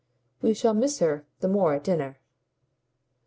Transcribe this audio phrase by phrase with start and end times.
[0.41, 2.17] "We shall miss her the more at dinner."